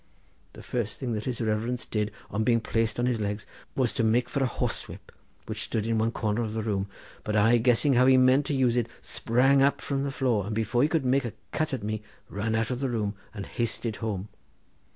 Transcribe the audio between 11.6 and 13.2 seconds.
at me, ran out of the room,